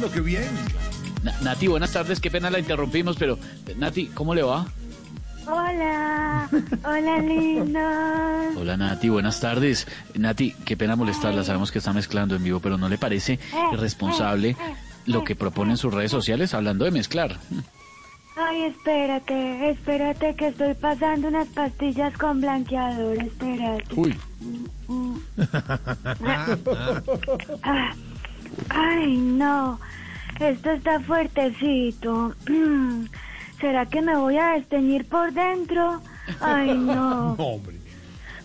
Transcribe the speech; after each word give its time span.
Lo 0.00 0.10
que 0.10 0.20
bien. 0.20 0.48
Na- 1.22 1.34
Nati, 1.42 1.66
buenas 1.66 1.92
tardes, 1.92 2.20
qué 2.20 2.30
pena 2.30 2.50
la 2.50 2.58
interrumpimos, 2.58 3.16
pero 3.16 3.38
Nati, 3.76 4.06
¿cómo 4.08 4.34
le 4.34 4.42
va? 4.42 4.66
Hola, 5.46 6.48
hola 6.84 7.18
lindos. 7.20 8.56
Hola 8.56 8.76
Nati, 8.76 9.08
buenas 9.08 9.40
tardes. 9.40 9.86
Nati, 10.14 10.52
qué 10.64 10.76
pena 10.76 10.94
molestarla, 10.94 11.42
sabemos 11.42 11.72
que 11.72 11.78
está 11.78 11.92
mezclando 11.92 12.36
en 12.36 12.44
vivo, 12.44 12.60
pero 12.60 12.78
¿no 12.78 12.88
le 12.88 12.98
parece 12.98 13.38
irresponsable 13.72 14.56
lo 15.06 15.24
que 15.24 15.34
propone 15.34 15.72
en 15.72 15.76
sus 15.78 15.92
redes 15.92 16.10
sociales 16.10 16.54
hablando 16.54 16.84
de 16.84 16.90
mezclar? 16.92 17.36
Ay, 18.36 18.62
espérate, 18.64 19.70
espérate 19.70 20.36
que 20.36 20.48
estoy 20.48 20.74
pasando 20.74 21.26
unas 21.26 21.48
pastillas 21.48 22.16
con 22.16 22.40
blanqueador, 22.40 23.16
espérate. 23.18 23.84
Uy, 23.96 24.14
Ah, 27.62 27.92
Ay, 28.68 29.16
no, 29.16 29.78
esto 30.40 30.70
está 30.70 31.00
fuertecito. 31.00 32.34
¿Será 33.60 33.86
que 33.86 34.02
me 34.02 34.16
voy 34.16 34.36
a 34.36 34.52
desteñir 34.52 35.08
por 35.08 35.32
dentro? 35.32 36.00
Ay, 36.40 36.74
no. 36.76 37.32
Hombre. 37.32 37.76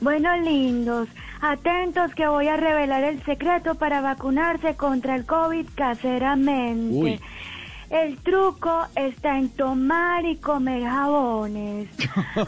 Bueno, 0.00 0.36
lindos, 0.38 1.08
atentos 1.40 2.14
que 2.14 2.26
voy 2.26 2.48
a 2.48 2.56
revelar 2.56 3.04
el 3.04 3.22
secreto 3.24 3.76
para 3.76 4.00
vacunarse 4.00 4.74
contra 4.74 5.14
el 5.14 5.26
COVID 5.26 5.66
caseramente. 5.76 6.94
Uy. 6.94 7.20
El 7.92 8.16
truco 8.16 8.86
está 8.96 9.38
en 9.38 9.50
tomar 9.50 10.24
y 10.24 10.36
comer 10.36 10.82
jabones. 10.82 11.90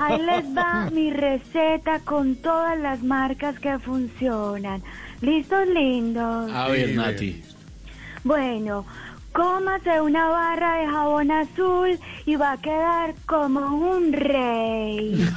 Ahí 0.01 0.23
les 0.23 0.57
va 0.57 0.89
mi 0.93 1.11
receta 1.13 2.01
con 2.01 2.37
todas 2.37 2.79
las 2.81 3.03
marcas 3.03 3.59
que 3.59 3.79
funcionan. 3.79 4.83
¿Listos, 5.21 5.67
lindos? 5.69 6.51
a 6.53 6.69
ver 6.69 6.91
Sí, 6.91 6.97
Nati. 6.97 7.43
Bueno, 8.25 8.85
cómase 9.33 10.01
una 10.01 10.29
barra 10.29 10.77
de 10.77 10.87
jabón 10.87 11.31
azul 11.31 11.99
y 12.27 12.37
va 12.37 12.53
a 12.53 12.57
quedar 12.59 13.15
como 13.27 13.61
un 13.61 14.13
rey. 14.13 15.15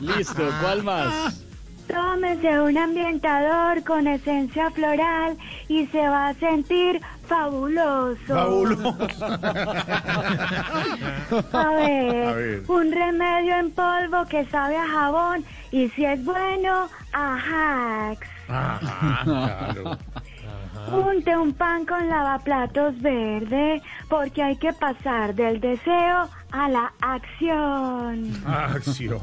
Listo, 0.00 0.42
¿cuál 0.60 0.82
más? 0.82 1.44
Tómese 1.90 2.60
un 2.60 2.78
ambientador 2.78 3.82
con 3.84 4.06
esencia 4.06 4.70
floral 4.70 5.36
y 5.68 5.86
se 5.86 5.98
va 6.08 6.28
a 6.28 6.34
sentir 6.34 7.00
fabuloso. 7.26 8.18
Fabuloso. 8.28 9.26
A 11.52 11.68
ver, 11.74 12.26
A 12.26 12.32
ver. 12.32 12.62
un 12.68 12.92
remedio 12.92 13.56
en 13.56 13.70
polvo 13.72 14.24
que 14.28 14.44
sabe 14.46 14.76
a 14.76 14.86
jabón 14.86 15.44
y 15.72 15.88
si 15.90 16.04
es 16.04 16.24
bueno, 16.24 16.88
a 17.12 17.36
hacks. 17.36 18.28
Ajá, 18.48 19.22
claro. 19.24 19.98
Unte 20.88 21.36
un 21.36 21.52
pan 21.52 21.84
con 21.84 22.08
lavaplatos 22.08 23.00
verde 23.00 23.82
porque 24.08 24.42
hay 24.42 24.56
que 24.56 24.72
pasar 24.72 25.34
del 25.34 25.60
deseo 25.60 26.28
a 26.50 26.68
la 26.68 26.92
acción. 27.00 28.32
Acción. 28.46 29.20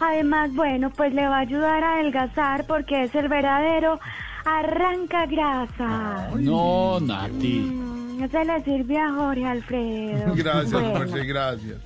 Además, 0.00 0.54
bueno, 0.54 0.90
pues 0.90 1.12
le 1.12 1.26
va 1.26 1.38
a 1.38 1.40
ayudar 1.40 1.82
a 1.82 1.94
adelgazar 1.94 2.66
porque 2.66 3.04
es 3.04 3.14
el 3.14 3.28
verdadero 3.28 3.98
arranca 4.44 5.26
grasa. 5.26 6.30
No, 6.36 6.98
Nati. 7.00 7.89
Se 8.28 8.44
le 8.44 8.62
sirve 8.64 8.98
a 8.98 9.12
Jorge 9.12 9.44
Alfredo. 9.46 10.32
Gracias, 10.36 10.72
Bueno, 10.72 11.04
gracias. 11.26 11.78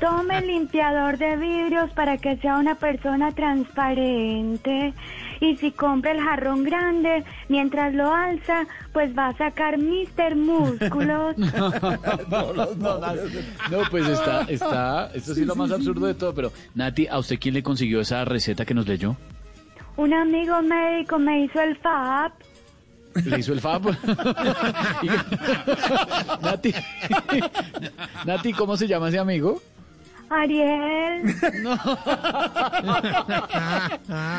Tome 0.00 0.38
el 0.38 0.46
limpiador 0.46 1.18
de 1.18 1.36
vidrios 1.36 1.90
para 1.90 2.18
que 2.18 2.36
sea 2.36 2.58
una 2.58 2.76
persona 2.76 3.32
transparente. 3.32 4.94
Y 5.40 5.56
si 5.56 5.72
compra 5.72 6.12
el 6.12 6.20
jarrón 6.20 6.62
grande, 6.62 7.24
mientras 7.48 7.92
lo 7.94 8.14
alza, 8.14 8.64
pues 8.92 9.16
va 9.16 9.28
a 9.28 9.36
sacar 9.36 9.76
Mister 9.78 10.36
Músculos. 10.36 11.36
No, 13.70 13.78
pues 13.90 14.06
está, 14.08 14.42
está, 14.48 15.10
esto 15.14 15.34
sí 15.34 15.42
es 15.42 15.46
lo 15.46 15.54
más 15.54 15.70
absurdo 15.70 16.06
de 16.06 16.14
todo, 16.14 16.34
pero 16.34 16.52
Nati, 16.74 17.06
¿a 17.06 17.18
usted 17.18 17.38
quién 17.40 17.54
le 17.54 17.62
consiguió 17.62 18.00
esa 18.00 18.24
receta 18.24 18.64
que 18.64 18.74
nos 18.74 18.86
leyó? 18.86 19.16
Un 19.96 20.14
amigo 20.14 20.60
médico 20.62 21.18
me 21.18 21.44
hizo 21.44 21.60
el 21.60 21.76
FAP. 21.76 22.32
¿Le 23.24 23.38
hizo 23.38 23.52
el 23.52 23.60
fab? 23.60 23.82
Nati, 26.42 26.74
Nati, 28.24 28.52
¿cómo 28.52 28.76
se 28.76 28.86
llama 28.88 29.08
ese 29.08 29.18
amigo? 29.18 29.60
Ariel. 30.30 31.34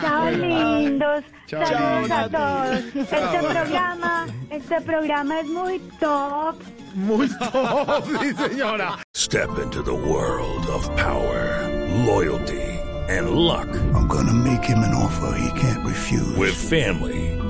Chao, 0.01 0.31
lindos. 0.31 1.23
Chao, 1.47 1.65
Saludos 1.65 2.11
a 2.11 2.29
todos. 2.29 2.79
Este 2.95 3.39
programa, 3.39 4.25
este 4.49 4.81
programa 4.81 5.39
es 5.39 5.47
muy 5.47 5.79
top. 5.99 6.55
Muy 6.95 7.27
top, 7.37 8.05
sí, 8.21 8.33
señora. 8.33 8.97
Step 9.15 9.49
into 9.61 9.83
the 9.83 9.93
world 9.93 10.67
of 10.69 10.87
power, 10.95 11.67
loyalty, 12.05 12.79
and 13.09 13.29
luck. 13.31 13.67
I'm 13.93 14.07
gonna 14.07 14.33
make 14.33 14.63
him 14.63 14.79
an 14.79 14.93
offer 14.95 15.35
he 15.37 15.49
can't 15.59 15.85
refuse. 15.85 16.35
With 16.37 16.55
family, 16.55 17.32